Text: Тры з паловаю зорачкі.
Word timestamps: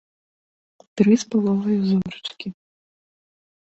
Тры 0.95 1.13
з 1.25 1.29
паловаю 1.35 1.79
зорачкі. 1.93 2.47